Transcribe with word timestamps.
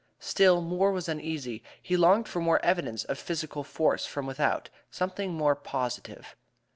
Still, 0.17 0.61
Moore 0.61 0.91
was 0.91 1.07
uneasy; 1.07 1.61
he 1.79 1.95
longed 1.95 2.27
for 2.27 2.39
more 2.39 2.59
evidence 2.65 3.03
of 3.03 3.19
physical 3.19 3.63
force 3.63 4.03
from 4.03 4.25
without 4.25 4.71
something 4.89 5.31
more 5.33 5.55
positive. 5.55 6.35